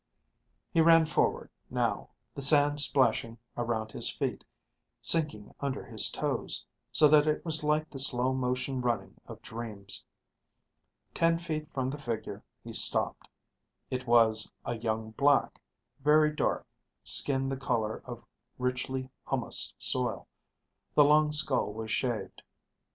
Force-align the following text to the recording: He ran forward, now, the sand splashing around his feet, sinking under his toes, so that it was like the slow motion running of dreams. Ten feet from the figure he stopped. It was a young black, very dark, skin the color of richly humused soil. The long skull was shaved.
He 0.71 0.81
ran 0.81 1.05
forward, 1.05 1.51
now, 1.69 2.09
the 2.33 2.41
sand 2.41 2.79
splashing 2.79 3.37
around 3.55 3.91
his 3.91 4.09
feet, 4.11 4.43
sinking 4.99 5.53
under 5.59 5.85
his 5.85 6.09
toes, 6.09 6.65
so 6.91 7.07
that 7.07 7.27
it 7.27 7.45
was 7.45 7.63
like 7.63 7.87
the 7.87 7.99
slow 7.99 8.33
motion 8.33 8.81
running 8.81 9.21
of 9.27 9.39
dreams. 9.43 10.03
Ten 11.13 11.37
feet 11.37 11.71
from 11.71 11.91
the 11.91 11.99
figure 11.99 12.43
he 12.63 12.73
stopped. 12.73 13.27
It 13.91 14.07
was 14.07 14.51
a 14.65 14.75
young 14.75 15.11
black, 15.11 15.61
very 15.99 16.33
dark, 16.35 16.65
skin 17.03 17.47
the 17.47 17.55
color 17.55 18.01
of 18.03 18.25
richly 18.57 19.07
humused 19.27 19.75
soil. 19.77 20.27
The 20.95 21.03
long 21.03 21.31
skull 21.31 21.73
was 21.73 21.91
shaved. 21.91 22.41